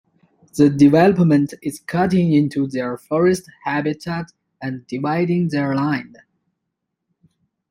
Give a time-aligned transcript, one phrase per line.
[0.57, 6.17] The development is cutting into their forest habitat and dividing their land.